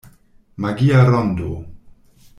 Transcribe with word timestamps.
Magia 0.63 1.03
rondo. 1.05 1.51